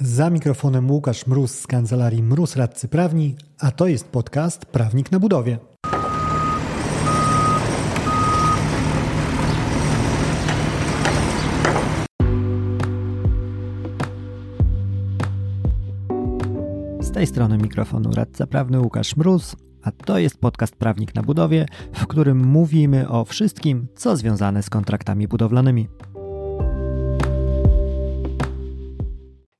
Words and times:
Za 0.00 0.30
mikrofonem 0.30 0.90
Łukasz 0.90 1.26
Mróz 1.26 1.58
z 1.58 1.66
kancelarii 1.66 2.22
Mróz 2.22 2.56
Radcy 2.56 2.88
Prawni, 2.88 3.36
a 3.58 3.70
to 3.70 3.86
jest 3.86 4.08
podcast 4.08 4.66
Prawnik 4.66 5.12
na 5.12 5.20
Budowie. 5.20 5.58
Z 17.00 17.12
tej 17.12 17.26
strony 17.26 17.58
mikrofonu 17.58 18.10
radca 18.10 18.46
prawny 18.46 18.80
Łukasz 18.80 19.16
Mróz, 19.16 19.56
a 19.82 19.90
to 19.90 20.18
jest 20.18 20.38
podcast 20.38 20.76
Prawnik 20.76 21.14
na 21.14 21.22
Budowie, 21.22 21.66
w 21.92 22.06
którym 22.06 22.46
mówimy 22.46 23.08
o 23.08 23.24
wszystkim, 23.24 23.86
co 23.96 24.16
związane 24.16 24.62
z 24.62 24.70
kontraktami 24.70 25.28
budowlanymi. 25.28 25.88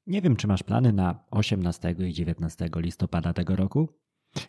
Nie 0.06 0.22
wiem, 0.22 0.36
czy 0.36 0.46
masz 0.46 0.62
plany 0.62 0.92
na 0.92 1.24
18 1.30 1.94
i 1.98 2.12
19 2.12 2.70
listopada 2.76 3.32
tego 3.32 3.56
roku. 3.56 3.88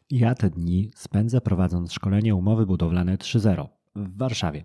Ja 0.10 0.36
te 0.36 0.50
dni 0.50 0.92
spędzę 0.96 1.42
prowadząc 1.42 1.94
szkolenie 1.94 2.36
umowy 2.36 2.66
budowlane 2.66 3.18
3.0 3.18 3.68
w 3.96 4.18
Warszawie. 4.18 4.64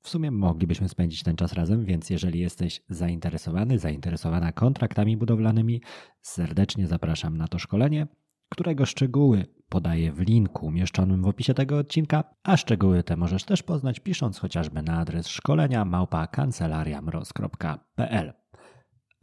W 0.00 0.08
sumie 0.08 0.30
moglibyśmy 0.30 0.88
spędzić 0.88 1.22
ten 1.22 1.36
czas 1.36 1.52
razem, 1.52 1.84
więc 1.84 2.10
jeżeli 2.10 2.40
jesteś 2.40 2.82
zainteresowany, 2.88 3.78
zainteresowana 3.78 4.52
kontraktami 4.52 5.16
budowlanymi, 5.16 5.82
serdecznie 6.22 6.86
zapraszam 6.86 7.36
na 7.36 7.48
to 7.48 7.58
szkolenie, 7.58 8.06
którego 8.48 8.86
szczegóły 8.86 9.46
podaję 9.68 10.12
w 10.12 10.20
linku 10.20 10.66
umieszczonym 10.66 11.22
w 11.22 11.28
opisie 11.28 11.54
tego 11.54 11.78
odcinka, 11.78 12.24
a 12.42 12.56
szczegóły 12.56 13.02
te 13.02 13.16
możesz 13.16 13.44
też 13.44 13.62
poznać 13.62 14.00
pisząc 14.00 14.38
chociażby 14.38 14.82
na 14.82 14.98
adres 14.98 15.28
szkolenia. 15.28 15.84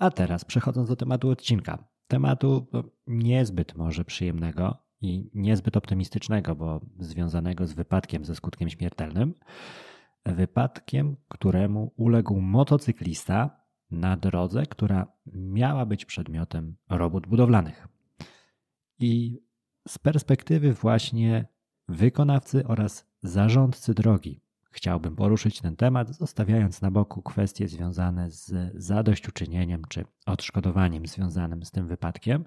A 0.01 0.11
teraz 0.11 0.45
przechodząc 0.45 0.89
do 0.89 0.95
tematu 0.95 1.29
odcinka. 1.29 1.87
Tematu 2.07 2.67
no, 2.73 2.83
niezbyt 3.07 3.75
może 3.75 4.05
przyjemnego 4.05 4.77
i 5.01 5.29
niezbyt 5.33 5.77
optymistycznego, 5.77 6.55
bo 6.55 6.81
związanego 6.99 7.67
z 7.67 7.73
wypadkiem 7.73 8.25
ze 8.25 8.35
skutkiem 8.35 8.69
śmiertelnym. 8.69 9.33
Wypadkiem, 10.25 11.17
któremu 11.27 11.93
uległ 11.97 12.41
motocyklista 12.41 13.61
na 13.91 14.17
drodze, 14.17 14.65
która 14.65 15.07
miała 15.33 15.85
być 15.85 16.05
przedmiotem 16.05 16.75
robót 16.89 17.27
budowlanych. 17.27 17.87
I 18.99 19.41
z 19.87 19.97
perspektywy 19.97 20.73
właśnie 20.73 21.47
wykonawcy 21.87 22.67
oraz 22.67 23.05
zarządcy 23.23 23.93
drogi 23.93 24.40
chciałbym 24.71 25.15
poruszyć 25.15 25.61
ten 25.61 25.75
temat, 25.75 26.15
zostawiając 26.15 26.81
na 26.81 26.91
boku 26.91 27.21
kwestie 27.21 27.67
związane 27.67 28.31
z 28.31 28.53
zadośćuczynieniem 28.75 29.81
czy 29.89 30.05
odszkodowaniem 30.25 31.05
związanym 31.05 31.63
z 31.63 31.71
tym 31.71 31.87
wypadkiem, 31.87 32.45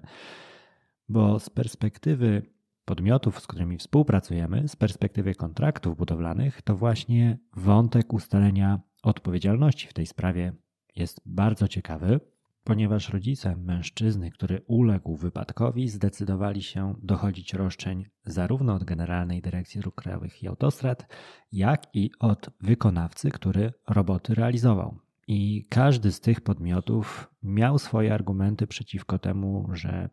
bo 1.09 1.39
z 1.39 1.49
perspektywy 1.49 2.41
podmiotów, 2.85 3.39
z 3.39 3.47
którymi 3.47 3.77
współpracujemy, 3.77 4.67
z 4.67 4.75
perspektywy 4.75 5.35
kontraktów 5.35 5.97
budowlanych, 5.97 6.61
to 6.61 6.75
właśnie 6.75 7.37
wątek 7.53 8.13
ustalenia 8.13 8.79
odpowiedzialności 9.03 9.87
w 9.87 9.93
tej 9.93 10.05
sprawie 10.05 10.53
jest 10.95 11.21
bardzo 11.25 11.67
ciekawy, 11.67 12.19
ponieważ 12.65 13.09
rodzice 13.09 13.55
mężczyzny, 13.55 14.31
który 14.31 14.61
uległ 14.67 15.15
wypadkowi, 15.15 15.89
zdecydowali 15.89 16.63
się 16.63 16.95
dochodzić 17.03 17.53
roszczeń 17.53 18.05
zarówno 18.25 18.73
od 18.73 18.83
Generalnej 18.83 19.41
Dyrekcji 19.41 19.81
Dróg 19.81 19.95
Krajowych 19.95 20.43
i 20.43 20.47
Autostrad, 20.47 21.07
jak 21.51 21.95
i 21.95 22.11
od 22.19 22.49
wykonawcy, 22.61 23.31
który 23.31 23.73
roboty 23.87 24.35
realizował. 24.35 24.97
I 25.27 25.67
każdy 25.69 26.11
z 26.11 26.21
tych 26.21 26.41
podmiotów 26.41 27.29
miał 27.43 27.79
swoje 27.79 28.13
argumenty 28.13 28.67
przeciwko 28.67 29.19
temu, 29.19 29.69
że 29.73 30.09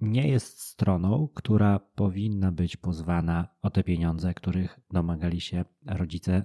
nie 0.00 0.28
jest 0.28 0.60
stroną, 0.60 1.28
która 1.34 1.78
powinna 1.78 2.52
być 2.52 2.76
pozwana 2.76 3.48
o 3.62 3.70
te 3.70 3.84
pieniądze, 3.84 4.34
których 4.34 4.80
domagali 4.90 5.40
się 5.40 5.64
rodzice 5.86 6.44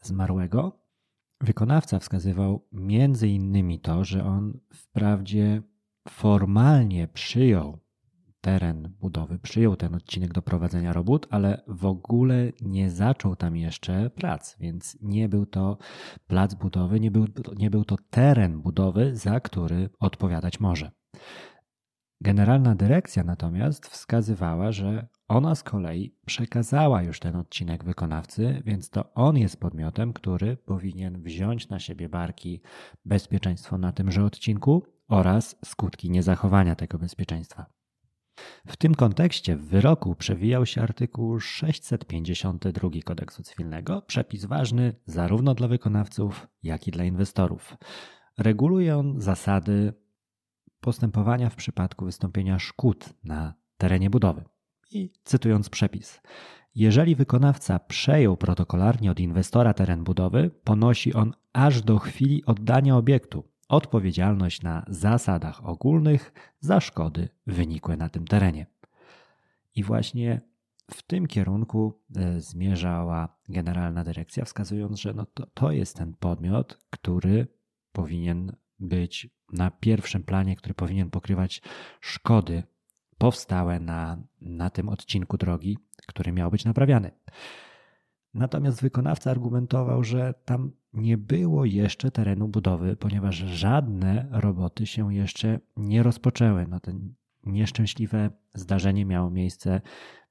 zmarłego. 0.00 0.85
Wykonawca 1.40 1.98
wskazywał 1.98 2.68
między 2.72 3.28
innymi 3.28 3.80
to, 3.80 4.04
że 4.04 4.24
on 4.24 4.60
wprawdzie 4.72 5.62
formalnie 6.08 7.08
przyjął 7.08 7.78
teren 8.40 8.94
budowy, 9.00 9.38
przyjął 9.38 9.76
ten 9.76 9.94
odcinek 9.94 10.32
do 10.32 10.42
prowadzenia 10.42 10.92
robót, 10.92 11.26
ale 11.30 11.62
w 11.68 11.86
ogóle 11.86 12.52
nie 12.60 12.90
zaczął 12.90 13.36
tam 13.36 13.56
jeszcze 13.56 14.10
prac, 14.10 14.56
więc 14.60 14.98
nie 15.02 15.28
był 15.28 15.46
to 15.46 15.78
plac 16.26 16.54
budowy, 16.54 17.00
nie 17.00 17.10
był, 17.10 17.26
nie 17.56 17.70
był 17.70 17.84
to 17.84 17.96
teren 18.10 18.60
budowy, 18.60 19.16
za 19.16 19.40
który 19.40 19.90
odpowiadać 20.00 20.60
może. 20.60 20.90
Generalna 22.20 22.74
dyrekcja 22.74 23.24
natomiast 23.24 23.86
wskazywała, 23.86 24.72
że 24.72 25.08
ona 25.28 25.54
z 25.54 25.62
kolei 25.62 26.14
przekazała 26.26 27.02
już 27.02 27.20
ten 27.20 27.36
odcinek 27.36 27.84
wykonawcy, 27.84 28.62
więc 28.64 28.90
to 28.90 29.14
on 29.14 29.38
jest 29.38 29.60
podmiotem, 29.60 30.12
który 30.12 30.56
powinien 30.56 31.22
wziąć 31.22 31.68
na 31.68 31.78
siebie 31.78 32.08
barki 32.08 32.60
bezpieczeństwo 33.04 33.78
na 33.78 33.92
tymże 33.92 34.24
odcinku 34.24 34.82
oraz 35.08 35.56
skutki 35.64 36.10
niezachowania 36.10 36.74
tego 36.74 36.98
bezpieczeństwa. 36.98 37.66
W 38.66 38.76
tym 38.76 38.94
kontekście 38.94 39.56
w 39.56 39.64
wyroku 39.64 40.14
przewijał 40.14 40.66
się 40.66 40.82
artykuł 40.82 41.40
652 41.40 42.90
kodeksu 43.04 43.42
cywilnego, 43.42 44.02
przepis 44.02 44.44
ważny 44.44 44.94
zarówno 45.06 45.54
dla 45.54 45.68
wykonawców, 45.68 46.46
jak 46.62 46.88
i 46.88 46.90
dla 46.90 47.04
inwestorów. 47.04 47.76
Reguluje 48.38 48.96
on 48.96 49.20
zasady 49.20 49.92
postępowania 50.80 51.50
w 51.50 51.56
przypadku 51.56 52.04
wystąpienia 52.04 52.58
szkód 52.58 53.12
na 53.24 53.54
terenie 53.76 54.10
budowy. 54.10 54.44
I 54.90 55.10
cytując 55.24 55.68
przepis, 55.68 56.20
jeżeli 56.74 57.16
wykonawca 57.16 57.78
przejął 57.78 58.36
protokolarnie 58.36 59.10
od 59.10 59.20
inwestora 59.20 59.74
teren 59.74 60.04
budowy, 60.04 60.50
ponosi 60.64 61.14
on 61.14 61.32
aż 61.52 61.82
do 61.82 61.98
chwili 61.98 62.44
oddania 62.44 62.96
obiektu 62.96 63.44
odpowiedzialność 63.68 64.62
na 64.62 64.84
zasadach 64.88 65.68
ogólnych 65.68 66.32
za 66.60 66.80
szkody 66.80 67.28
wynikłe 67.46 67.96
na 67.96 68.08
tym 68.08 68.26
terenie. 68.26 68.66
I 69.74 69.82
właśnie 69.82 70.40
w 70.90 71.02
tym 71.02 71.26
kierunku 71.26 72.00
e, 72.16 72.40
zmierzała 72.40 73.36
Generalna 73.48 74.04
Dyrekcja, 74.04 74.44
wskazując, 74.44 75.00
że 75.00 75.14
no 75.14 75.26
to, 75.34 75.46
to 75.46 75.72
jest 75.72 75.96
ten 75.96 76.14
podmiot, 76.14 76.78
który 76.90 77.46
powinien 77.92 78.56
być 78.78 79.28
na 79.52 79.70
pierwszym 79.70 80.22
planie, 80.22 80.56
który 80.56 80.74
powinien 80.74 81.10
pokrywać 81.10 81.62
szkody 82.00 82.62
powstałe 83.18 83.80
na, 83.80 84.22
na 84.40 84.70
tym 84.70 84.88
odcinku 84.88 85.36
drogi, 85.36 85.78
który 86.06 86.32
miał 86.32 86.50
być 86.50 86.64
naprawiany. 86.64 87.10
Natomiast 88.34 88.82
wykonawca 88.82 89.30
argumentował, 89.30 90.04
że 90.04 90.34
tam 90.44 90.72
nie 90.92 91.18
było 91.18 91.64
jeszcze 91.64 92.10
terenu 92.10 92.48
budowy, 92.48 92.96
ponieważ 92.96 93.36
żadne 93.36 94.28
roboty 94.30 94.86
się 94.86 95.14
jeszcze 95.14 95.58
nie 95.76 96.02
rozpoczęły. 96.02 96.66
No 96.68 96.80
to 96.80 96.92
nieszczęśliwe 97.46 98.30
zdarzenie 98.54 99.04
miało 99.04 99.30
miejsce 99.30 99.80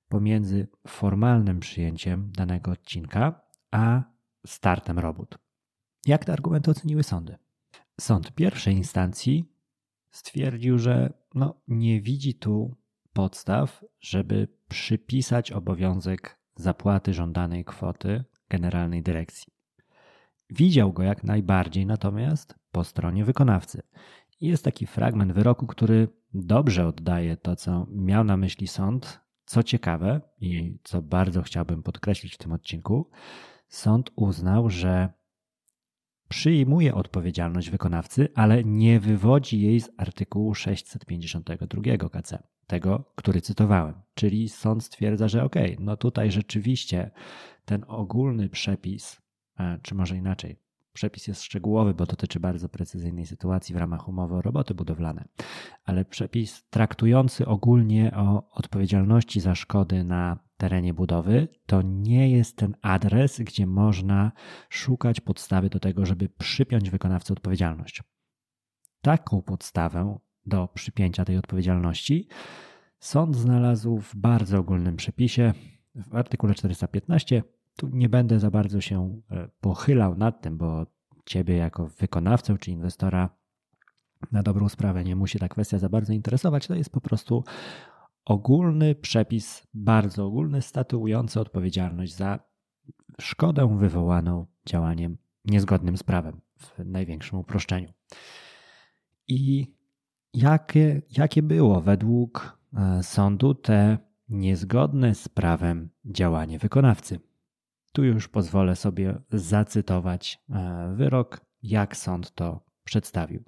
pomiędzy 0.09 0.67
formalnym 0.87 1.59
przyjęciem 1.59 2.31
danego 2.31 2.71
odcinka 2.71 3.41
a 3.71 4.03
startem 4.45 4.99
robót. 4.99 5.37
Jak 6.05 6.25
te 6.25 6.33
argumenty 6.33 6.71
oceniły 6.71 7.03
sądy? 7.03 7.37
Sąd 8.01 8.31
pierwszej 8.35 8.75
instancji 8.75 9.54
stwierdził, 10.15 10.79
że 10.79 11.13
no, 11.33 11.61
nie 11.67 12.01
widzi 12.01 12.33
tu 12.33 12.75
podstaw, 13.13 13.83
żeby 13.99 14.47
przypisać 14.69 15.51
obowiązek 15.51 16.39
zapłaty 16.55 17.13
żądanej 17.13 17.65
kwoty 17.65 18.23
generalnej 18.49 19.03
dyrekcji. 19.03 19.53
Widział 20.49 20.93
go 20.93 21.03
jak 21.03 21.23
najbardziej 21.23 21.85
natomiast 21.85 22.55
po 22.71 22.83
stronie 22.83 23.25
wykonawcy. 23.25 23.81
Jest 24.41 24.63
taki 24.63 24.87
fragment 24.87 25.31
wyroku, 25.31 25.67
który 25.67 26.07
dobrze 26.33 26.87
oddaje 26.87 27.37
to, 27.37 27.55
co 27.55 27.87
miał 27.91 28.23
na 28.23 28.37
myśli 28.37 28.67
sąd. 28.67 29.19
Co 29.45 29.63
ciekawe 29.63 30.21
i 30.39 30.79
co 30.83 31.01
bardzo 31.01 31.41
chciałbym 31.41 31.83
podkreślić 31.83 32.35
w 32.35 32.37
tym 32.37 32.51
odcinku, 32.51 33.09
sąd 33.67 34.11
uznał, 34.15 34.69
że 34.69 35.13
przyjmuje 36.35 36.95
odpowiedzialność 36.95 37.69
wykonawcy, 37.69 38.27
ale 38.35 38.63
nie 38.63 38.99
wywodzi 38.99 39.61
jej 39.61 39.81
z 39.81 39.89
artykułu 39.97 40.55
652 40.55 42.09
KC, 42.09 42.43
tego, 42.67 43.11
który 43.15 43.41
cytowałem. 43.41 43.93
Czyli 44.15 44.49
sąd 44.49 44.83
stwierdza, 44.83 45.27
że 45.27 45.43
ok, 45.43 45.55
no 45.79 45.97
tutaj 45.97 46.31
rzeczywiście 46.31 47.11
ten 47.65 47.85
ogólny 47.87 48.49
przepis, 48.49 49.21
e, 49.59 49.79
czy 49.81 49.95
może 49.95 50.17
inaczej, 50.17 50.65
Przepis 50.93 51.27
jest 51.27 51.43
szczegółowy, 51.43 51.93
bo 51.93 52.05
dotyczy 52.05 52.39
bardzo 52.39 52.69
precyzyjnej 52.69 53.25
sytuacji 53.25 53.75
w 53.75 53.77
ramach 53.77 54.07
umowy 54.07 54.35
o 54.35 54.41
roboty 54.41 54.73
budowlane, 54.73 55.27
ale 55.85 56.05
przepis 56.05 56.69
traktujący 56.69 57.45
ogólnie 57.45 58.11
o 58.15 58.49
odpowiedzialności 58.51 59.39
za 59.39 59.55
szkody 59.55 60.03
na 60.03 60.44
terenie 60.57 60.93
budowy 60.93 61.47
to 61.65 61.81
nie 61.81 62.31
jest 62.31 62.57
ten 62.57 62.75
adres, 62.81 63.39
gdzie 63.39 63.67
można 63.67 64.31
szukać 64.69 65.21
podstawy 65.21 65.69
do 65.69 65.79
tego, 65.79 66.05
żeby 66.05 66.29
przypiąć 66.29 66.89
wykonawcy 66.89 67.33
odpowiedzialność. 67.33 68.03
taką 69.01 69.41
podstawę 69.41 70.17
do 70.45 70.67
przypięcia 70.67 71.25
tej 71.25 71.37
odpowiedzialności 71.37 72.27
sąd 72.99 73.35
znalazł 73.35 73.99
w 73.99 74.15
bardzo 74.15 74.59
ogólnym 74.59 74.95
przepisie 74.95 75.53
w 75.95 76.15
artykule 76.15 76.53
415. 76.53 77.43
Tu 77.77 77.87
nie 77.87 78.09
będę 78.09 78.39
za 78.39 78.51
bardzo 78.51 78.81
się 78.81 79.21
e, 79.31 79.47
pochylał 79.61 80.15
nad 80.15 80.41
tym, 80.41 80.57
bo 80.57 80.85
ciebie 81.25 81.57
jako 81.57 81.87
wykonawcę 81.87 82.57
czy 82.57 82.71
inwestora 82.71 83.29
na 84.31 84.43
dobrą 84.43 84.69
sprawę 84.69 85.03
nie 85.03 85.15
musi 85.15 85.39
ta 85.39 85.49
kwestia 85.49 85.79
za 85.79 85.89
bardzo 85.89 86.13
interesować. 86.13 86.67
To 86.67 86.75
jest 86.75 86.89
po 86.89 87.01
prostu 87.01 87.43
ogólny 88.25 88.95
przepis, 88.95 89.67
bardzo 89.73 90.25
ogólny, 90.25 90.61
statuujący 90.61 91.39
odpowiedzialność 91.39 92.15
za 92.15 92.39
szkodę 93.21 93.77
wywołaną 93.77 94.45
działaniem 94.65 95.17
niezgodnym 95.45 95.97
z 95.97 96.03
prawem 96.03 96.41
w 96.57 96.85
największym 96.85 97.39
uproszczeniu. 97.39 97.93
I 99.27 99.73
jakie, 100.33 101.01
jakie 101.17 101.43
było 101.43 101.81
według 101.81 102.59
e, 102.73 103.03
sądu 103.03 103.55
te 103.55 103.97
niezgodne 104.29 105.15
z 105.15 105.29
prawem 105.29 105.89
działanie 106.05 106.59
wykonawcy? 106.59 107.19
Tu 107.91 108.03
już 108.03 108.27
pozwolę 108.27 108.75
sobie 108.75 109.21
zacytować 109.31 110.43
e, 110.49 110.93
wyrok, 110.95 111.41
jak 111.63 111.97
sąd 111.97 112.35
to 112.35 112.65
przedstawił. 112.83 113.43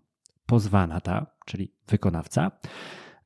Pozwana 0.45 1.01
ta, 1.01 1.25
czyli 1.45 1.73
wykonawca, 1.87 2.51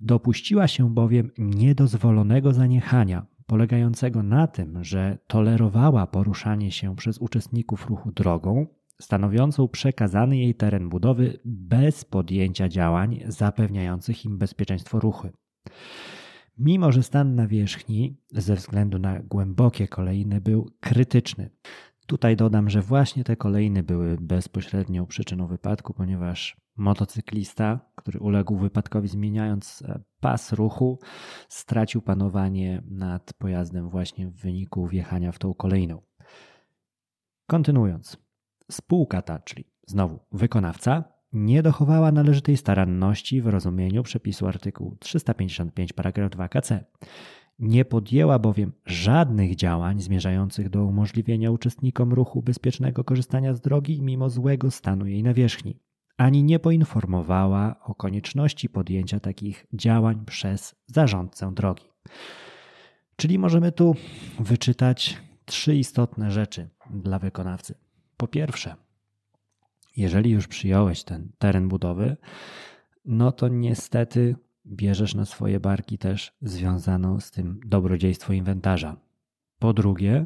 dopuściła 0.02 0.68
się 0.68 0.94
bowiem 0.94 1.32
niedozwolonego 1.38 2.54
zaniechania, 2.54 3.26
polegającego 3.46 4.24
na 4.24 4.48
tym, 4.48 4.84
że 4.84 5.18
tolerowała 5.28 6.08
poruszanie 6.08 6.72
się 6.72 6.96
przez 6.96 7.18
uczestników 7.18 7.88
ruchu 7.88 8.12
drogą, 8.12 8.68
stanowiącą 9.02 9.68
przekazany 9.68 10.38
jej 10.38 10.56
teren 10.56 10.90
budowy 10.90 11.40
bez 11.46 12.06
podjęcia 12.06 12.70
działań 12.70 13.20
zapewniających 13.28 14.26
im 14.26 14.38
bezpieczeństwo 14.38 15.00
ruchu. 15.00 15.28
Mimo, 16.58 16.92
że 16.92 17.04
stan 17.04 17.36
nawierzchni 17.36 18.18
ze 18.32 18.56
względu 18.56 19.00
na 19.00 19.20
głębokie 19.20 19.88
kolejny 19.88 20.42
był 20.42 20.72
krytyczny. 20.80 21.50
Tutaj 22.08 22.36
dodam, 22.36 22.70
że 22.70 22.82
właśnie 22.82 23.24
te 23.24 23.36
kolejny 23.36 23.84
były 23.84 24.18
bezpośrednią 24.18 25.06
przyczyną 25.06 25.48
wypadku, 25.48 25.94
ponieważ 25.94 26.58
motocyklista, 26.78 27.80
który 28.02 28.20
uległ 28.20 28.58
wypadkowi 28.58 29.08
zmieniając 29.08 29.82
e, 29.82 30.00
pas 30.20 30.54
ruchu, 30.54 31.00
stracił 31.50 32.02
panowanie 32.02 32.84
nad 32.86 33.34
pojazdem 33.34 33.90
właśnie 33.90 34.28
w 34.28 34.34
wyniku 34.34 34.88
wjechania 34.88 35.32
w 35.32 35.40
tą 35.40 35.54
kolejną. 35.54 36.02
Kontynuując, 37.48 38.18
spółka 38.72 39.22
ta, 39.22 39.40
czyli 39.40 39.66
znowu 39.88 40.20
wykonawca, 40.32 41.04
nie 41.34 41.64
dochowała 41.64 42.12
należytej 42.12 42.58
staranności 42.58 43.42
w 43.42 43.48
rozumieniu 43.48 44.04
przepisu 44.04 44.48
artykułu 44.48 44.98
355 45.00 45.94
paragraf 45.94 46.32
2 46.32 46.48
KC. 46.48 46.86
Nie 47.60 47.86
podjęła 47.86 48.40
bowiem 48.40 48.72
żadnych 48.86 49.56
działań 49.56 50.02
zmierzających 50.02 50.70
do 50.70 50.86
umożliwienia 50.86 51.52
uczestnikom 51.52 52.14
ruchu 52.14 52.42
bezpiecznego 52.42 53.04
korzystania 53.04 53.54
z 53.54 53.62
drogi 53.62 54.02
mimo 54.02 54.30
złego 54.30 54.72
stanu 54.72 55.06
jej 55.08 55.24
nawierzchni, 55.24 55.80
ani 56.22 56.44
nie 56.44 56.60
poinformowała 56.60 57.76
o 57.84 57.96
konieczności 57.96 58.70
podjęcia 58.70 59.20
takich 59.20 59.66
działań 59.74 60.26
przez 60.26 60.76
zarządcę 60.88 61.54
drogi. 61.54 61.84
Czyli 63.16 63.40
możemy 63.40 63.72
tu 63.72 63.96
wyczytać 64.40 65.18
trzy 65.46 65.76
istotne 65.76 66.32
rzeczy 66.32 66.70
dla 66.90 67.20
wykonawcy. 67.20 67.76
Po 68.18 68.28
pierwsze, 68.28 68.76
jeżeli 69.98 70.30
już 70.30 70.48
przyjąłeś 70.48 71.04
ten 71.04 71.32
teren 71.38 71.68
budowy, 71.68 72.18
no 73.06 73.32
to 73.32 73.48
niestety 73.48 74.36
bierzesz 74.66 75.16
na 75.16 75.26
swoje 75.26 75.60
barki 75.60 75.98
też 75.98 76.38
związaną 76.42 77.20
z 77.20 77.32
tym 77.32 77.60
dobrodziejstwo 77.66 78.34
inwentarza. 78.34 78.98
Po 79.60 79.74
drugie, 79.74 80.26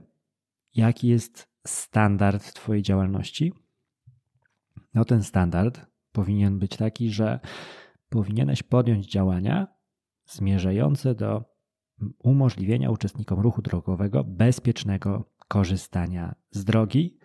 jaki 0.75 1.07
jest 1.07 1.47
standard 1.67 2.53
Twojej 2.53 2.83
działalności? 2.83 3.64
No, 4.95 5.05
ten 5.05 5.23
standard 5.23 5.85
powinien 6.11 6.59
być 6.59 6.77
taki, 6.77 7.09
że 7.09 7.39
powinieneś 8.09 8.63
podjąć 8.63 9.11
działania 9.11 9.67
zmierzające 10.25 11.15
do 11.15 11.55
umożliwienia 12.23 12.91
uczestnikom 12.91 13.39
ruchu 13.39 13.61
drogowego 13.61 14.23
bezpiecznego 14.23 15.31
korzystania 15.47 16.35
z 16.51 16.65
drogi. 16.65 17.17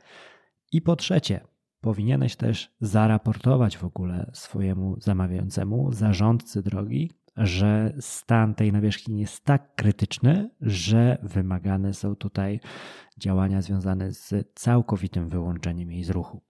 I 0.73 0.83
po 0.83 0.97
trzecie, 0.97 1.41
powinieneś 1.81 2.37
też 2.37 2.77
zaraportować 2.81 3.79
w 3.79 3.85
ogóle 3.85 4.31
swojemu 4.35 5.01
zamawiającemu, 5.01 5.93
zarządcy 5.93 6.63
drogi, 6.63 7.11
że 7.37 7.95
stan 8.01 8.55
tej 8.55 8.73
nawierzchni 8.73 9.21
jest 9.21 9.45
tak 9.45 9.75
krytyczny, 9.75 10.51
że 10.61 11.19
wymagane 11.23 11.95
są 11.95 12.17
tutaj 12.17 12.61
działania 13.19 13.63
związane 13.63 14.13
z 14.13 14.53
całkowitym 14.55 15.29
wyłączeniem 15.29 15.93
jej 15.93 16.05
z 16.05 16.11
ruchu. 16.11 16.50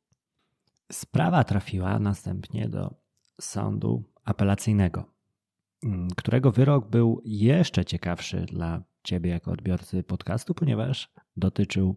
Sprawa 0.92 1.44
trafiła 1.44 1.98
następnie 1.98 2.68
do 2.68 2.94
sądu 3.40 4.04
apelacyjnego, 4.24 5.04
którego 6.16 6.52
wyrok 6.52 6.90
był 6.90 7.22
jeszcze 7.24 7.84
ciekawszy 7.84 8.40
dla 8.40 8.82
Ciebie 9.02 9.30
jako 9.30 9.50
odbiorcy 9.50 10.02
podcastu, 10.02 10.54
ponieważ 10.54 11.12
dotyczył 11.36 11.96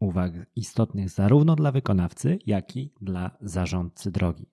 uwag 0.00 0.32
istotnych 0.56 1.10
zarówno 1.10 1.56
dla 1.56 1.72
wykonawcy, 1.72 2.38
jak 2.46 2.76
i 2.76 2.92
dla 3.00 3.30
zarządcy 3.40 4.10
drogi. 4.10 4.46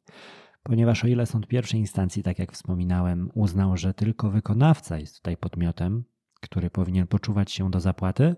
Ponieważ 0.63 1.03
o 1.03 1.07
ile 1.07 1.25
sąd 1.25 1.47
pierwszej 1.47 1.79
instancji, 1.79 2.23
tak 2.23 2.39
jak 2.39 2.51
wspominałem, 2.51 3.29
uznał, 3.33 3.77
że 3.77 3.93
tylko 3.93 4.29
wykonawca 4.29 4.99
jest 4.99 5.15
tutaj 5.15 5.37
podmiotem, 5.37 6.03
który 6.39 6.69
powinien 6.69 7.07
poczuwać 7.07 7.51
się 7.51 7.71
do 7.71 7.79
zapłaty, 7.79 8.35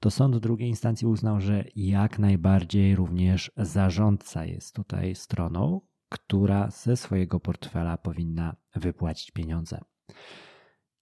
to 0.00 0.10
sąd 0.10 0.36
drugiej 0.36 0.68
instancji 0.68 1.06
uznał, 1.06 1.40
że 1.40 1.64
jak 1.76 2.18
najbardziej 2.18 2.96
również 2.96 3.52
zarządca 3.56 4.44
jest 4.44 4.74
tutaj 4.74 5.14
stroną, 5.14 5.80
która 6.08 6.70
ze 6.70 6.96
swojego 6.96 7.40
portfela 7.40 7.96
powinna 7.96 8.56
wypłacić 8.76 9.30
pieniądze. 9.30 9.80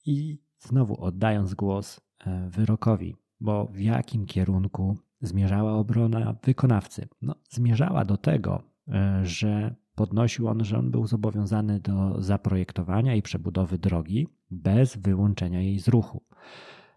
I 0.07 0.39
znowu 0.59 1.05
oddając 1.05 1.55
głos 1.55 2.01
e, 2.27 2.49
wyrokowi, 2.51 3.17
bo 3.41 3.67
w 3.67 3.81
jakim 3.81 4.27
kierunku 4.27 4.99
zmierzała 5.21 5.73
obrona 5.73 6.37
wykonawcy? 6.45 7.09
No, 7.23 7.35
zmierzała 7.51 8.05
do 8.05 8.17
tego, 8.17 8.63
e, 8.89 9.21
że 9.25 9.75
podnosił 9.95 10.49
on, 10.49 10.65
że 10.65 10.79
on 10.79 10.91
był 10.91 11.07
zobowiązany 11.07 11.81
do 11.81 12.23
zaprojektowania 12.23 13.15
i 13.15 13.23
przebudowy 13.23 13.79
drogi 13.79 14.29
bez 14.51 14.97
wyłączenia 14.97 15.61
jej 15.61 15.79
z 15.79 15.89
ruchu. 15.89 16.23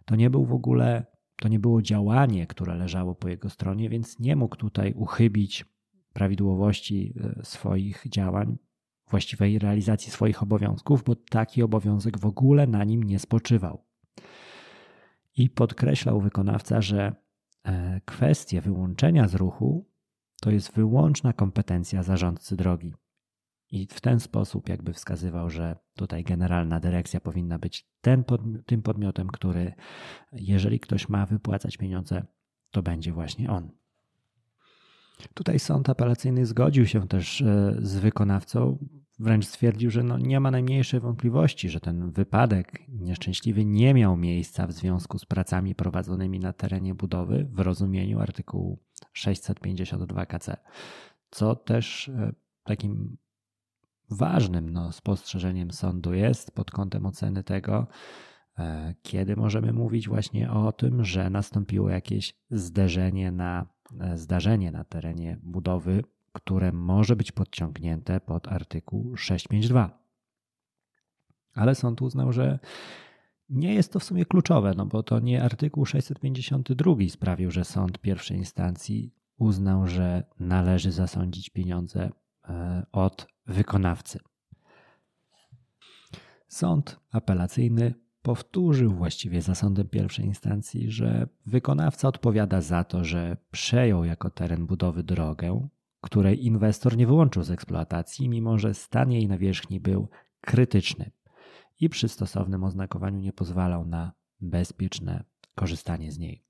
To 0.06 0.16
nie 0.16 0.30
był 0.30 0.46
w 0.46 0.54
ogóle, 0.54 1.06
to 1.36 1.48
nie 1.48 1.60
było 1.60 1.82
działanie, 1.82 2.48
które 2.48 2.76
leżało 2.76 3.16
po 3.16 3.28
jego 3.28 3.50
stronie, 3.50 3.90
więc 3.90 4.20
nie 4.20 4.36
mógł 4.36 4.56
tutaj 4.56 4.94
uchybić 4.94 5.66
prawidłowości 6.14 7.14
e, 7.20 7.46
swoich 7.46 8.04
działań, 8.10 8.58
właściwej 9.10 9.60
realizacji 9.60 10.12
swoich 10.12 10.44
obowiązków, 10.44 11.04
bo 11.04 11.16
taki 11.16 11.64
obowiązek 11.64 12.20
w 12.20 12.26
ogóle 12.26 12.68
na 12.68 12.84
nim 12.84 13.04
nie 13.04 13.20
spoczywał. 13.20 13.86
I 15.38 15.50
podkreślał 15.50 16.22
wykonawca, 16.22 16.82
że 16.82 17.16
e, 17.64 18.02
kwestie 18.06 18.62
wyłączenia 18.62 19.28
z 19.28 19.36
ruchu 19.36 19.90
to 20.42 20.52
jest 20.52 20.74
wyłączna 20.74 21.34
kompetencja 21.34 22.04
zarządcy 22.04 22.56
drogi. 22.56 22.94
I 23.72 23.88
w 23.88 24.02
ten 24.02 24.20
sposób 24.20 24.70
jakby 24.70 24.94
wskazywał, 24.94 25.50
że 25.50 25.76
tutaj 25.96 26.24
generalna 26.24 26.80
dyrekcja 26.80 27.20
powinna 27.20 27.60
być 27.60 27.88
ten 28.02 28.24
tym 28.66 28.82
podmiotem, 28.82 29.28
który, 29.28 29.74
jeżeli 30.32 30.80
ktoś 30.80 31.10
ma 31.10 31.26
wypłacać 31.26 31.78
pieniądze, 31.78 32.26
to 32.72 32.84
będzie 32.84 33.14
właśnie 33.14 33.50
on. 33.50 33.72
Tutaj 35.34 35.60
sąd 35.60 35.90
apelacyjny 35.90 36.46
zgodził 36.46 36.88
się 36.88 37.08
też 37.08 37.42
e, 37.42 37.76
z 37.80 37.98
wykonawcą, 37.98 38.78
wręcz 39.20 39.46
stwierdził, 39.46 39.92
że 39.92 40.04
no 40.04 40.18
nie 40.18 40.40
ma 40.40 40.52
najmniejszej 40.52 41.00
wątpliwości, 41.00 41.70
że 41.70 41.80
ten 41.80 42.12
wypadek 42.12 42.88
nieszczęśliwy 42.88 43.66
nie 43.66 43.94
miał 43.94 44.18
miejsca 44.18 44.68
w 44.68 44.72
związku 44.72 45.20
z 45.20 45.26
pracami 45.26 45.76
prowadzonymi 45.76 46.40
na 46.40 46.54
terenie 46.54 46.96
budowy 46.96 47.48
w 47.52 47.60
rozumieniu 47.60 48.20
artykułu 48.20 48.80
652 49.14 50.26
KC, 50.26 50.58
co 51.30 51.56
też 51.56 52.10
e, 52.10 52.34
takim 52.64 53.18
ważnym 54.12 54.70
no, 54.70 54.92
spostrzeżeniem 54.92 55.72
sądu 55.72 56.14
jest 56.14 56.52
pod 56.52 56.72
kątem 56.72 57.06
oceny 57.06 57.44
tego, 57.44 57.88
e, 58.58 58.96
kiedy 59.02 59.36
możemy 59.36 59.74
mówić 59.74 60.08
właśnie 60.08 60.52
o 60.52 60.72
tym, 60.72 61.04
że 61.04 61.30
nastąpiło 61.30 61.90
jakieś 61.90 62.36
zderzenie 62.52 63.32
na, 63.32 63.66
e, 64.00 64.18
zdarzenie 64.18 64.72
na 64.72 64.84
terenie 64.84 65.38
budowy, 65.44 66.04
które 66.34 66.72
może 66.72 67.16
być 67.16 67.32
podciągnięte 67.32 68.20
pod 68.20 68.48
artykuł 68.48 69.18
652. 69.18 70.00
Ale 71.56 71.76
sąd 71.76 72.02
uznał, 72.02 72.32
że 72.32 72.60
nie 73.50 73.74
jest 73.74 73.94
to 73.94 74.00
w 74.00 74.04
sumie 74.04 74.26
kluczowe, 74.26 74.74
no 74.78 74.86
bo 74.86 75.04
to 75.04 75.20
nie 75.20 75.44
artykuł 75.44 75.86
652 75.86 77.10
sprawił, 77.10 77.52
że 77.52 77.66
sąd 77.66 78.00
pierwszej 78.00 78.38
instancji 78.38 79.14
uznał, 79.38 79.88
że 79.88 80.24
należy 80.40 80.92
zasądzić 80.92 81.50
pieniądze 81.50 82.10
od 82.92 83.28
wykonawcy. 83.46 84.20
Sąd 86.48 87.00
apelacyjny 87.12 87.94
powtórzył 88.22 88.92
właściwie 88.92 89.42
za 89.42 89.56
sądem 89.56 89.88
pierwszej 89.88 90.26
instancji, 90.26 90.92
że 90.92 91.28
wykonawca 91.46 92.08
odpowiada 92.08 92.62
za 92.62 92.84
to, 92.84 93.04
że 93.04 93.38
przejął 93.52 94.04
jako 94.04 94.30
teren 94.30 94.66
budowy 94.66 95.04
drogę, 95.04 95.68
której 96.02 96.46
inwestor 96.46 96.98
nie 96.98 97.08
wyłączył 97.08 97.44
z 97.44 97.52
eksploatacji, 97.52 98.30
mimo 98.30 98.58
że 98.58 98.74
stan 98.74 99.12
jej 99.12 99.28
nawierzchni 99.28 99.80
był 99.80 100.10
krytyczny 100.42 101.12
i 101.80 101.90
przy 101.90 102.08
stosownym 102.08 102.64
oznakowaniu 102.64 103.20
nie 103.20 103.34
pozwalał 103.34 103.86
na 103.86 104.12
bezpieczne 104.42 105.24
korzystanie 105.56 106.12
z 106.12 106.20
niej. 106.20 106.44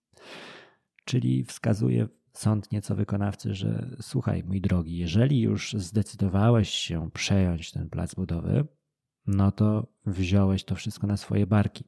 Czyli 1.05 1.43
wskazuje 1.43 2.07
sąd 2.39 2.71
nieco 2.71 2.95
wykonawcy, 2.95 3.55
że 3.55 3.89
słuchaj, 4.01 4.43
mój 4.43 4.61
drogi, 4.61 4.97
jeżeli 4.97 5.41
już 5.41 5.73
zdecydowałeś 5.73 6.69
się 6.69 7.11
przejąć 7.11 7.71
ten 7.71 7.89
plac 7.89 8.15
budowy, 8.15 8.67
no 9.27 9.51
to 9.51 9.87
wziąłeś 10.05 10.63
to 10.63 10.75
wszystko 10.75 11.07
na 11.07 11.17
swoje 11.17 11.47
barki. 11.47 11.83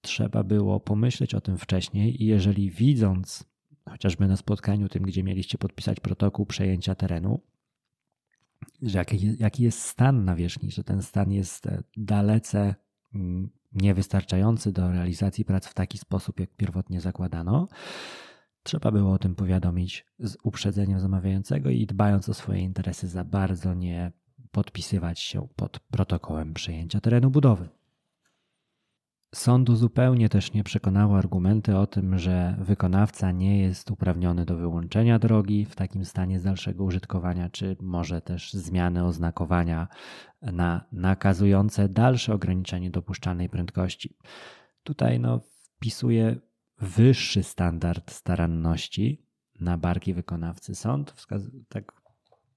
Trzeba 0.00 0.44
było 0.44 0.80
pomyśleć 0.80 1.34
o 1.34 1.40
tym 1.40 1.58
wcześniej 1.58 2.22
i 2.22 2.26
jeżeli 2.26 2.70
widząc, 2.70 3.44
chociażby 3.88 4.26
na 4.26 4.36
spotkaniu 4.36 4.88
tym, 4.88 5.02
gdzie 5.02 5.22
mieliście 5.22 5.58
podpisać 5.58 6.00
protokół 6.00 6.46
przejęcia 6.46 6.94
terenu, 6.94 7.40
że 8.82 8.98
jaki, 8.98 9.36
jaki 9.38 9.62
jest 9.62 9.80
stan 9.80 10.24
nawierzchni, 10.24 10.70
że 10.70 10.84
ten 10.84 11.02
stan 11.02 11.32
jest 11.32 11.66
e, 11.66 11.82
dalece 11.96 12.74
mm, 13.14 13.50
niewystarczający 13.72 14.72
do 14.72 14.92
realizacji 14.92 15.44
prac 15.44 15.66
w 15.66 15.74
taki 15.74 15.98
sposób, 15.98 16.40
jak 16.40 16.50
pierwotnie 16.56 17.00
zakładano, 17.00 17.68
trzeba 18.66 18.90
było 18.90 19.12
o 19.12 19.18
tym 19.18 19.34
powiadomić 19.34 20.06
z 20.18 20.36
uprzedzeniem 20.42 21.00
zamawiającego 21.00 21.70
i 21.70 21.86
dbając 21.86 22.28
o 22.28 22.34
swoje 22.34 22.60
interesy 22.60 23.08
za 23.08 23.24
bardzo 23.24 23.74
nie 23.74 24.12
podpisywać 24.50 25.20
się 25.20 25.48
pod 25.56 25.78
protokołem 25.78 26.54
przejęcia 26.54 27.00
terenu 27.00 27.30
budowy. 27.30 27.68
Sądu 29.34 29.76
zupełnie 29.76 30.28
też 30.28 30.52
nie 30.52 30.64
przekonały 30.64 31.18
argumenty 31.18 31.76
o 31.76 31.86
tym, 31.86 32.18
że 32.18 32.56
wykonawca 32.58 33.32
nie 33.32 33.60
jest 33.60 33.90
uprawniony 33.90 34.44
do 34.44 34.56
wyłączenia 34.56 35.18
drogi 35.18 35.64
w 35.64 35.76
takim 35.76 36.04
stanie 36.04 36.40
z 36.40 36.42
dalszego 36.42 36.84
użytkowania, 36.84 37.48
czy 37.48 37.76
może 37.80 38.20
też 38.20 38.52
zmiany 38.52 39.04
oznakowania 39.04 39.88
na 40.42 40.84
nakazujące 40.92 41.88
dalsze 41.88 42.34
ograniczenie 42.34 42.90
dopuszczalnej 42.90 43.48
prędkości. 43.48 44.16
Tutaj 44.82 45.20
no, 45.20 45.40
wpisuje 45.76 46.36
wyższy 46.80 47.42
standard 47.42 48.12
staranności 48.12 49.26
na 49.60 49.78
barki 49.78 50.14
wykonawcy. 50.14 50.74
Sąd 50.74 51.10
wskazuje 51.10 51.64
tak 51.68 51.92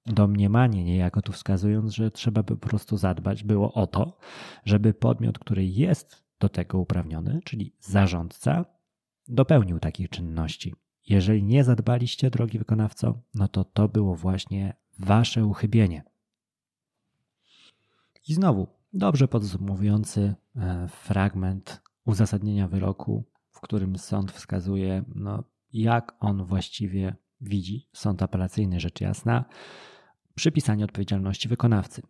domniemanie 0.06 0.84
niejako 0.84 1.22
tu 1.22 1.32
wskazując, 1.32 1.94
że 1.94 2.12
trzeba 2.12 2.44
by 2.44 2.58
po 2.58 2.68
prostu 2.70 2.98
zadbać 2.98 3.44
było 3.44 3.74
o 3.74 3.88
to, 3.88 4.18
żeby 4.66 4.94
podmiot, 4.94 5.40
który 5.40 5.66
jest 5.66 6.24
do 6.40 6.50
tego 6.50 6.80
uprawniony, 6.80 7.40
czyli 7.44 7.74
zarządca, 7.80 8.66
dopełnił 9.28 9.80
takich 9.80 10.10
czynności. 10.10 10.76
Jeżeli 11.08 11.44
nie 11.44 11.64
zadbaliście, 11.64 12.30
drogi 12.30 12.60
wykonawco, 12.60 13.22
no 13.34 13.48
to 13.48 13.64
to 13.64 13.88
było 13.88 14.16
właśnie 14.16 14.74
wasze 15.00 15.46
uchybienie. 15.46 16.04
I 18.28 18.34
znowu, 18.34 18.68
dobrze 18.94 19.28
podsumowujący 19.28 20.36
e, 20.56 20.88
fragment 20.88 21.82
uzasadnienia 22.06 22.68
wyroku, 22.68 23.26
w 23.60 23.62
którym 23.62 23.98
sąd 23.98 24.32
wskazuje, 24.32 25.04
no, 25.16 25.44
jak 25.74 26.16
on 26.20 26.44
właściwie 26.44 27.16
widzi, 27.42 27.88
sąd 27.94 28.24
apelacyjny 28.24 28.80
rzecz 28.80 29.02
jasna, 29.02 29.46
przypisanie 30.36 30.86
odpowiedzialności 30.86 31.50
wykonawcy. 31.50 32.02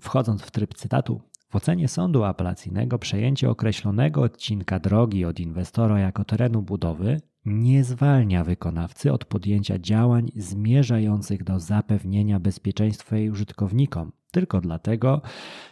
Wchodząc 0.00 0.42
w 0.42 0.50
tryb 0.50 0.74
cytatu, 0.74 1.20
w 1.48 1.56
ocenie 1.56 1.88
sądu 1.88 2.24
apelacyjnego 2.24 2.98
przejęcie 2.98 3.50
określonego 3.50 4.22
odcinka 4.22 4.78
drogi 4.78 5.24
od 5.24 5.40
inwestora 5.40 6.00
jako 6.00 6.24
terenu 6.24 6.62
budowy 6.62 7.20
nie 7.44 7.84
zwalnia 7.84 8.44
wykonawcy 8.44 9.12
od 9.12 9.24
podjęcia 9.24 9.78
działań 9.78 10.30
zmierzających 10.36 11.44
do 11.44 11.60
zapewnienia 11.60 12.40
bezpieczeństwa 12.40 13.16
jej 13.16 13.30
użytkownikom, 13.30 14.12
tylko 14.30 14.60
dlatego, 14.60 15.22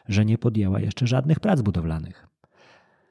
że 0.06 0.24
nie 0.24 0.38
podjęła 0.38 0.80
jeszcze 0.80 1.06
żadnych 1.06 1.40
prac 1.40 1.62
budowlanych. 1.62 2.28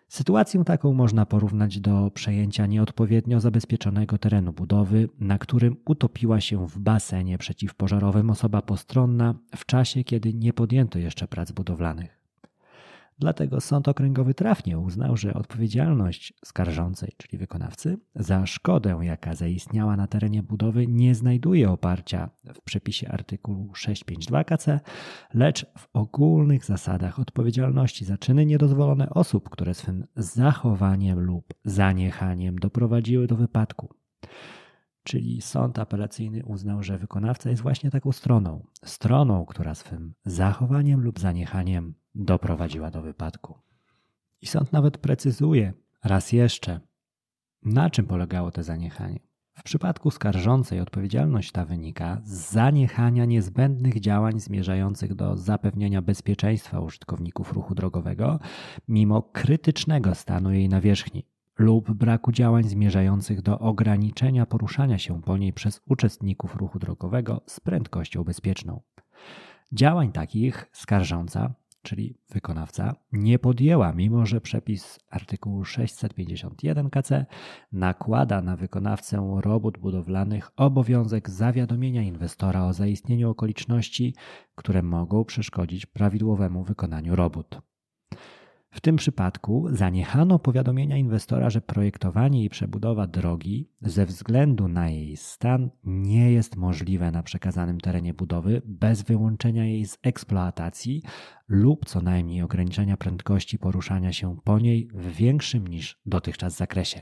Sytuację 0.08 0.64
taką 0.64 0.94
można 0.94 1.26
porównać 1.26 1.80
do 1.80 2.12
przejęcia 2.14 2.66
nieodpowiednio 2.66 3.40
zabezpieczonego 3.40 4.18
terenu 4.18 4.54
budowy, 4.54 5.10
na 5.20 5.38
którym 5.38 5.78
utopiła 5.86 6.42
się 6.42 6.68
w 6.68 6.80
basenie 6.80 7.38
przeciwpożarowym 7.38 8.30
osoba 8.30 8.62
postronna 8.62 9.36
w 9.56 9.66
czasie, 9.66 10.04
kiedy 10.04 10.34
nie 10.34 10.54
podjęto 10.54 11.00
jeszcze 11.00 11.28
prac 11.28 11.52
budowlanych. 11.52 12.17
Dlatego 13.20 13.62
Sąd 13.62 13.88
Okręgowy 13.88 14.34
trafnie 14.34 14.80
uznał, 14.80 15.18
że 15.18 15.34
odpowiedzialność 15.34 16.34
skarżącej, 16.46 17.12
czyli 17.18 17.38
wykonawcy, 17.38 17.98
za 18.16 18.46
szkodę, 18.46 19.00
jaka 19.02 19.36
zaistniała 19.36 19.96
na 19.96 20.08
terenie 20.08 20.44
budowy, 20.44 20.88
nie 20.88 21.16
znajduje 21.16 21.72
oparcia 21.72 22.30
w 22.54 22.62
przepisie 22.62 23.10
artykułu 23.10 23.76
652 23.76 24.44
KC, 24.44 24.80
lecz 25.34 25.66
w 25.78 25.88
ogólnych 25.94 26.66
zasadach 26.66 27.20
odpowiedzialności 27.20 28.06
za 28.06 28.18
czyny 28.18 28.46
niedozwolone 28.46 29.10
osób, 29.10 29.50
które 29.50 29.74
swym 29.74 30.08
zachowaniem 30.16 31.20
lub 31.20 31.54
zaniechaniem 31.66 32.60
doprowadziły 32.60 33.28
do 33.28 33.36
wypadku. 33.36 33.90
Czyli 35.04 35.42
sąd 35.42 35.80
apelacyjny 35.80 36.46
uznał, 36.46 36.84
że 36.84 36.98
wykonawca 36.98 37.50
jest 37.50 37.62
właśnie 37.62 37.92
taką 37.92 38.12
stroną, 38.12 38.66
stroną, 38.86 39.46
która 39.46 39.76
swym 39.76 40.14
zachowaniem 40.26 41.02
lub 41.02 41.20
zaniechaniem 41.20 41.94
doprowadziła 42.18 42.92
do 42.92 43.02
wypadku. 43.02 43.58
I 44.42 44.48
sąd 44.48 44.74
nawet 44.74 44.98
precyzuje 44.98 45.74
raz 46.04 46.32
jeszcze, 46.32 46.80
na 47.64 47.90
czym 47.90 48.06
polegało 48.06 48.52
to 48.52 48.64
zaniechanie. 48.64 49.20
W 49.54 49.64
przypadku 49.64 50.12
skarżącej 50.12 50.80
odpowiedzialność 50.80 51.52
ta 51.52 51.66
wynika 51.66 52.22
z 52.24 52.52
zaniechania 52.52 53.26
niezbędnych 53.26 54.00
działań 54.00 54.40
zmierzających 54.40 55.16
do 55.16 55.38
zapewnienia 55.38 56.02
bezpieczeństwa 56.02 56.80
użytkowników 56.80 57.54
ruchu 57.54 57.76
drogowego, 57.76 58.40
mimo 58.88 59.22
krytycznego 59.22 60.16
stanu 60.16 60.54
jej 60.54 60.70
nawierzchni 60.70 61.26
lub 61.58 61.92
braku 61.92 62.32
działań 62.32 62.64
zmierzających 62.64 63.42
do 63.42 63.60
ograniczenia 63.60 64.46
poruszania 64.46 64.98
się 64.98 65.22
po 65.22 65.38
niej 65.38 65.54
przez 65.54 65.82
uczestników 65.86 66.56
ruchu 66.56 66.80
drogowego 66.80 67.42
z 67.46 67.60
prędkością 67.60 68.24
bezpieczną. 68.24 68.82
Działań 69.72 70.12
takich 70.12 70.70
skarżąca 70.72 71.54
czyli 71.88 72.18
wykonawca, 72.30 72.96
nie 73.12 73.40
podjęła, 73.40 73.94
mimo 73.94 74.26
że 74.26 74.42
przepis 74.42 75.00
artykułu 75.10 75.66
651 75.66 76.90
KC 76.90 77.26
nakłada 77.72 78.42
na 78.42 78.56
wykonawcę 78.56 79.38
robót 79.42 79.78
budowlanych 79.78 80.52
obowiązek 80.56 81.30
zawiadomienia 81.30 82.02
inwestora 82.02 82.66
o 82.66 82.74
zaistnieniu 82.74 83.30
okoliczności, 83.30 84.16
które 84.56 84.84
mogą 84.84 85.26
przeszkodzić 85.26 85.86
prawidłowemu 85.86 86.64
wykonaniu 86.64 87.16
robót. 87.16 87.62
W 88.78 88.82
tym 88.82 88.96
przypadku 88.96 89.68
zaniechano 89.72 90.40
powiadomienia 90.40 90.98
inwestora, 90.98 91.50
że 91.50 91.62
projektowanie 91.62 92.44
i 92.44 92.50
przebudowa 92.50 93.08
drogi 93.08 93.70
ze 93.82 94.06
względu 94.06 94.68
na 94.68 94.90
jej 94.90 95.18
stan 95.18 95.70
nie 95.84 96.32
jest 96.32 96.56
możliwe 96.56 97.12
na 97.12 97.24
przekazanym 97.24 97.80
terenie 97.80 98.14
budowy 98.14 98.62
bez 98.66 99.02
wyłączenia 99.02 99.66
jej 99.66 99.86
z 99.86 99.98
eksploatacji 100.04 101.04
lub 101.48 101.86
co 101.86 102.02
najmniej 102.02 102.42
ograniczenia 102.42 102.98
prędkości 102.98 103.60
poruszania 103.60 104.14
się 104.14 104.38
po 104.44 104.60
niej 104.60 104.90
w 104.94 105.12
większym 105.12 105.68
niż 105.68 106.02
dotychczas 106.06 106.56
zakresie. 106.56 107.02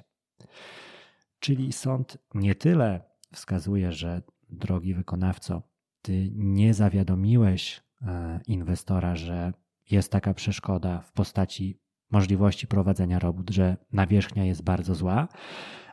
Czyli 1.39 1.73
sąd 1.73 2.17
nie 2.33 2.55
tyle 2.55 3.01
wskazuje, 3.33 3.91
że 3.91 4.21
drogi 4.49 4.93
wykonawco, 4.93 5.61
ty 6.01 6.31
nie 6.35 6.73
zawiadomiłeś 6.73 7.83
e, 8.01 8.39
inwestora, 8.47 9.15
że 9.15 9.53
jest 9.91 10.11
taka 10.11 10.33
przeszkoda 10.33 11.01
w 11.01 11.11
postaci 11.11 11.79
możliwości 12.11 12.67
prowadzenia 12.67 13.19
robót, 13.19 13.49
że 13.49 13.77
nawierzchnia 13.91 14.45
jest 14.45 14.63
bardzo 14.63 14.95
zła, 14.95 15.27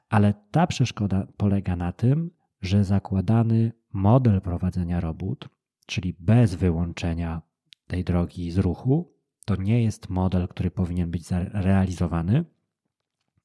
ale 0.09 0.35
ta 0.51 0.67
przeszkoda 0.67 1.27
polega 1.37 1.77
na 1.77 1.93
tym, 1.93 2.31
że 2.61 2.85
zakładany 2.85 3.73
model 3.93 4.41
prowadzenia 4.41 5.01
robót, 5.01 5.49
czyli 5.87 6.17
bez 6.19 6.55
wyłączenia 6.55 7.43
tej 7.87 8.05
drogi 8.05 8.51
z 8.51 8.59
ruchu, 8.59 9.13
to 9.45 9.57
nie 9.57 9.83
jest 9.83 10.09
model, 10.09 10.49
który 10.49 10.71
powinien 10.71 11.11
być 11.11 11.31
realizowany. 11.53 12.45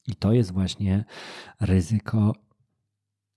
I 0.08 0.16
to 0.16 0.34
jest 0.34 0.52
właśnie 0.54 1.06
ryzyko 1.60 2.34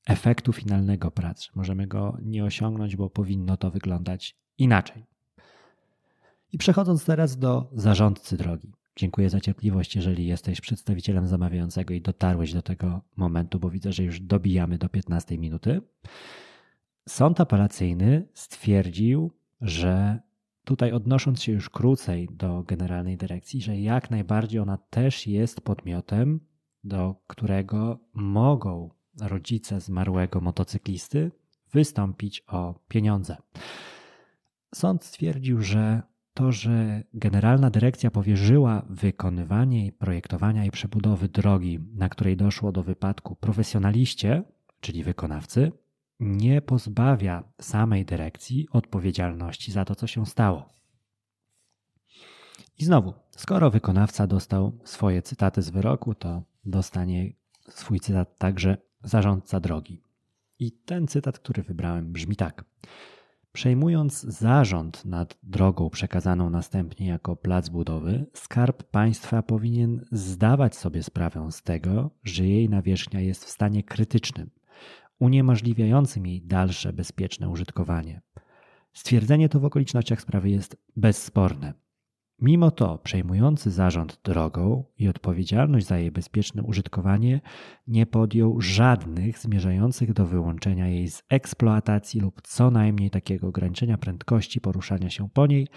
efektu 0.07 0.52
finalnego 0.52 1.11
pracy. 1.11 1.50
Możemy 1.55 1.87
go 1.87 2.19
nie 2.23 2.45
osiągnąć, 2.45 2.97
bo 2.97 3.11
powinno 3.11 3.57
to 3.57 3.71
wyglądać 3.71 4.37
inaczej. 4.59 5.10
I 6.52 6.59
przechodząc 6.59 7.04
teraz 7.04 7.38
do 7.38 7.71
zarządcy 7.73 8.37
drogi. 8.37 8.73
Dziękuję 8.97 9.30
za 9.30 9.40
cierpliwość, 9.40 9.97
jeżeli 9.97 10.26
jesteś 10.26 10.61
przedstawicielem 10.61 11.26
zamawiającego 11.26 11.95
i 11.95 12.00
dotarłeś 12.00 12.52
do 12.52 12.62
tego 12.62 13.00
momentu, 13.16 13.61
bo 13.61 13.71
widzę, 13.71 13.92
że 13.92 14.04
już 14.04 14.21
dobijamy 14.21 14.78
do 14.78 14.88
15 14.88 15.38
minuty. 15.38 15.80
Sąd 17.09 17.40
apelacyjny 17.40 18.28
stwierdził, 18.35 19.30
że 19.61 20.21
tutaj 20.64 20.92
odnosząc 20.92 21.42
się 21.42 21.52
już 21.52 21.71
krócej 21.71 22.28
do 22.33 22.62
generalnej 22.62 23.16
dyrekcji, 23.16 23.62
że 23.62 23.80
jak 23.80 24.11
najbardziej 24.11 24.61
ona 24.61 24.78
też 24.78 25.26
jest 25.26 25.61
podmiotem, 25.61 26.40
do 26.85 27.14
którego 27.26 27.99
mogą 28.14 28.90
rodzice 29.21 29.80
zmarłego 29.80 30.40
motocyklisty 30.40 31.30
wystąpić 31.73 32.45
o 32.47 32.75
pieniądze. 32.88 33.37
Sąd 34.75 35.04
stwierdził, 35.04 35.62
że 35.62 36.02
to, 36.40 36.52
że 36.52 37.02
Generalna 37.14 37.70
Dyrekcja 37.70 38.11
powierzyła 38.11 38.82
wykonywanie, 38.90 39.92
projektowania 39.92 40.64
i 40.64 40.70
przebudowy 40.70 41.28
drogi, 41.28 41.78
na 41.94 42.09
której 42.09 42.37
doszło 42.37 42.73
do 42.73 42.82
wypadku 42.82 43.37
profesjonaliście, 43.37 44.42
czyli 44.80 45.04
wykonawcy, 45.04 45.73
nie 46.20 46.62
pozbawia 46.62 47.44
samej 47.61 48.04
dyrekcji 48.04 48.68
odpowiedzialności 48.73 49.73
za 49.73 49.85
to, 49.85 49.94
co 49.94 50.06
się 50.06 50.26
stało. 50.26 50.68
I 52.78 52.85
znowu, 52.85 53.14
skoro 53.30 53.70
wykonawca 53.70 54.26
dostał 54.26 54.78
swoje 54.85 55.23
cytaty 55.23 55.62
z 55.62 55.70
wyroku, 55.70 56.14
to 56.14 56.42
dostanie 56.64 57.32
swój 57.68 58.00
cytat 58.00 58.38
także 58.38 58.76
zarządca 59.02 59.61
drogi. 59.61 60.02
I 60.59 60.73
ten 60.73 61.06
cytat, 61.06 61.38
który 61.38 61.62
wybrałem, 61.62 62.12
brzmi 62.12 62.37
tak. 62.37 62.64
Przejmując 63.52 64.21
zarząd 64.21 65.04
nad 65.04 65.38
drogą 65.42 65.90
przekazaną 65.90 66.50
następnie 66.50 67.07
jako 67.07 67.37
plac 67.37 67.69
budowy, 67.69 68.26
Skarb 68.35 68.83
Państwa 68.83 69.42
powinien 69.42 70.04
zdawać 70.12 70.76
sobie 70.76 71.02
sprawę 71.02 71.52
z 71.52 71.62
tego, 71.62 72.11
że 72.25 72.47
jej 72.47 72.69
nawierzchnia 72.69 73.21
jest 73.21 73.45
w 73.45 73.50
stanie 73.50 73.83
krytycznym, 73.83 74.50
uniemożliwiającym 75.19 76.26
jej 76.26 76.42
dalsze 76.42 76.92
bezpieczne 76.92 77.49
użytkowanie. 77.49 78.23
Stwierdzenie 78.92 79.49
to 79.49 79.61
w 79.61 79.64
okolicznościach 79.64 80.21
sprawy 80.21 80.50
jest 80.50 80.76
bezsporne. 80.97 81.75
Mimo 82.42 82.70
to 82.70 82.99
przejmujący 82.99 83.70
zarząd 83.70 84.20
drogą 84.25 84.85
i 84.99 85.09
odpowiedzialność 85.09 85.87
za 85.87 85.99
jej 85.99 86.11
bezpieczne 86.11 86.62
użytkowanie 86.62 87.40
nie 87.87 88.06
podjął 88.06 88.61
żadnych 88.61 89.38
zmierzających 89.38 90.12
do 90.12 90.26
wyłączenia 90.26 90.88
jej 90.88 91.11
z 91.11 91.23
eksploatacji 91.28 92.20
lub 92.20 92.42
co 92.42 92.70
najmniej 92.70 93.11
takiego 93.11 93.49
ograniczenia 93.49 93.99
prędkości 93.99 94.61
poruszania 94.61 95.11
się 95.11 95.28
po 95.28 95.47
niej, 95.47 95.68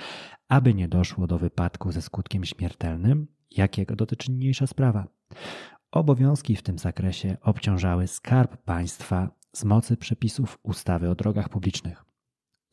aby 0.47 0.73
nie 0.73 0.87
doszło 0.87 1.27
do 1.27 1.37
wypadku 1.39 1.91
ze 1.91 2.01
skutkiem 2.01 2.45
śmiertelnym, 2.45 3.27
jakiego 3.51 3.95
dotyczy 3.95 4.31
niniejsza 4.31 4.67
sprawa. 4.67 5.07
Obowiązki 5.91 6.55
w 6.55 6.63
tym 6.63 6.79
zakresie 6.79 7.37
obciążały 7.41 8.07
skarb 8.07 8.57
państwa 8.57 9.29
z 9.51 9.63
mocy 9.63 9.97
przepisów 9.97 10.59
ustawy 10.63 11.09
o 11.09 11.15
drogach 11.15 11.49
publicznych. 11.49 12.12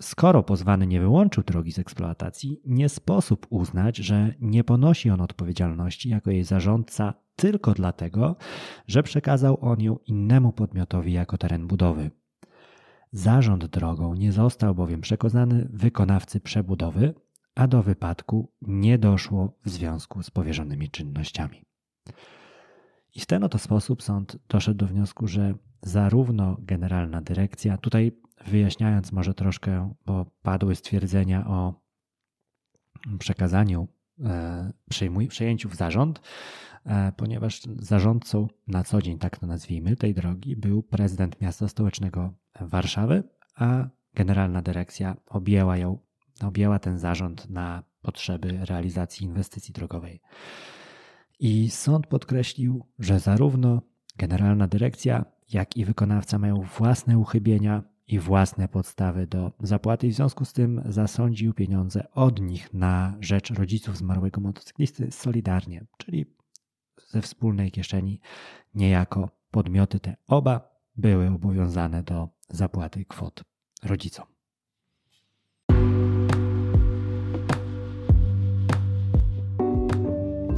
Skoro 0.02 0.42
pozwany 0.42 0.87
nie 0.87 1.00
wyłączył 1.00 1.45
drogi 1.45 1.73
z 1.73 1.78
eksploatacji, 1.78 2.61
nie 2.66 2.88
sposób 2.88 3.47
uznać, 3.50 3.97
że 3.97 4.35
nie 4.40 4.64
ponosi 4.64 5.11
on 5.11 5.21
odpowiedzialności 5.21 6.09
jako 6.09 6.30
jej 6.30 6.45
zarządca 6.45 7.14
tylko 7.37 7.75
dlatego, 7.75 8.37
że 8.87 9.02
przekazał 9.02 9.59
on 9.61 9.80
ją 9.80 9.99
innemu 10.07 10.52
podmiotowi 10.52 11.12
jako 11.12 11.38
teren 11.38 11.66
budowy. 11.66 12.11
Zarząd 13.12 13.66
drogą 13.66 14.14
nie 14.14 14.33
został 14.33 14.75
bowiem 14.75 15.00
przekazany 15.00 15.69
wykonawcy 15.73 16.40
przebudowy, 16.40 17.14
a 17.54 17.66
do 17.66 17.83
wypadku 17.83 18.52
nie 18.62 18.99
doszło 18.99 19.57
w 19.64 19.71
związku 19.71 20.23
z 20.23 20.30
powierzonymi 20.30 20.90
czynnościami. 20.90 21.64
I 23.14 23.21
w 23.21 23.26
ten 23.26 23.45
oto 23.45 23.59
sposób 23.59 24.02
sąd 24.02 24.37
doszedł 24.49 24.78
do 24.78 24.87
wniosku, 24.87 25.26
że 25.26 25.54
zarówno 25.83 26.57
generalna 26.59 27.23
dyrekcja, 27.23 27.76
tutaj 27.76 28.12
wyjaśniając 28.47 29.12
może 29.12 29.35
troszkę, 29.35 29.94
bo 30.06 30.26
padły 30.42 30.76
stwierdzenia 30.76 31.47
o 31.47 31.75
przekazaniu, 33.18 33.88
e, 34.25 34.73
przejęciu 35.28 35.68
w 35.68 35.75
zarząd, 35.75 36.20
e, 36.85 37.12
ponieważ 37.17 37.60
zarządcą 37.78 38.49
na 38.67 38.84
co 38.84 39.02
dzień, 39.02 39.19
tak 39.19 39.38
to 39.38 39.47
nazwijmy, 39.47 39.97
tej 39.97 40.15
drogi 40.15 40.56
był 40.56 40.82
prezydent 40.82 41.41
miasta 41.41 41.69
stołecznego 41.69 42.34
Warszawy, 42.60 43.23
a 43.54 43.88
generalna 44.15 44.62
dyrekcja 44.62 45.17
objęła 45.26 45.76
ją, 45.76 45.99
objęła 46.43 46.78
ten 46.78 46.99
zarząd 46.99 47.50
na 47.50 47.82
potrzeby 48.02 48.58
realizacji 48.65 49.26
inwestycji 49.26 49.75
drogowej. 49.75 50.21
I 51.38 51.71
sąd 51.71 52.06
podkreślił, 52.06 52.86
że 52.99 53.21
zarówno 53.21 53.82
generalna 54.17 54.69
dyrekcja, 54.69 55.25
jak 55.52 55.76
i 55.76 55.84
wykonawca 55.84 56.38
mają 56.38 56.62
własne 56.78 57.19
uchybienia 57.19 57.82
i 58.10 58.18
własne 58.18 58.68
podstawy 58.68 59.26
do 59.26 59.52
zapłaty 59.60 60.06
i 60.06 60.10
w 60.10 60.14
związku 60.14 60.44
z 60.44 60.52
tym 60.52 60.82
zasądził 60.86 61.54
pieniądze 61.54 62.10
od 62.12 62.40
nich 62.40 62.75
na 62.75 63.16
rzecz 63.20 63.50
rodziców 63.50 63.96
zmarłego 63.96 64.40
motocyklisty 64.40 65.10
solidarnie, 65.10 65.86
czyli 65.96 66.26
ze 67.08 67.23
wspólnej 67.23 67.70
kieszeni 67.70 68.20
niejako 68.75 69.30
podmioty 69.50 70.00
te 70.00 70.16
oba 70.26 70.70
były 70.96 71.28
obowiązane 71.28 72.02
do 72.02 72.28
zapłaty 72.49 73.04
kwot 73.04 73.44
rodzicom. 73.82 74.26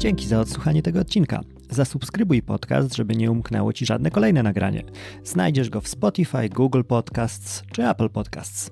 Dzięki 0.02 0.26
za 0.26 0.40
odsłuchanie 0.40 0.82
tego 0.82 1.00
odcinka. 1.00 1.40
Zasubskrybuj 1.70 2.42
podcast, 2.42 2.96
żeby 2.96 3.16
nie 3.16 3.30
umknęło 3.30 3.72
Ci 3.72 3.86
żadne 3.86 4.10
kolejne 4.10 4.42
nagranie. 4.42 4.82
Znajdziesz 5.24 5.70
go 5.70 5.80
w 5.80 5.88
Spotify, 5.88 6.48
Google 6.48 6.82
Podcasts 6.82 7.62
czy 7.72 7.88
Apple 7.88 8.08
Podcasts. 8.08 8.70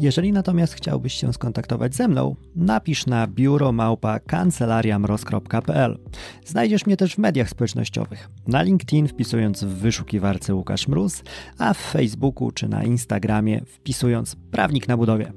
Jeżeli 0.00 0.32
natomiast 0.32 0.74
chciałbyś 0.74 1.14
się 1.14 1.32
skontaktować 1.32 1.94
ze 1.94 2.08
mną, 2.08 2.36
napisz 2.56 3.06
na 3.06 3.26
biuromałpa 3.26 4.20
kancelariamroz.pl. 4.20 5.98
Znajdziesz 6.44 6.86
mnie 6.86 6.96
też 6.96 7.14
w 7.14 7.18
mediach 7.18 7.48
społecznościowych. 7.48 8.28
Na 8.46 8.62
LinkedIn 8.62 9.08
wpisując 9.08 9.64
w 9.64 9.68
wyszukiwarce 9.68 10.54
Łukasz 10.54 10.88
Mróz, 10.88 11.22
a 11.58 11.74
w 11.74 11.78
Facebooku 11.78 12.50
czy 12.50 12.68
na 12.68 12.84
Instagramie 12.84 13.60
wpisując 13.66 14.36
Prawnik 14.50 14.88
na 14.88 14.96
budowie. 14.96 15.32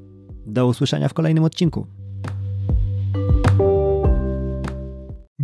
Do 0.45 0.67
usłyszenia 0.67 1.09
w 1.09 1.13
kolejnym 1.13 1.43
odcinku. 1.43 2.04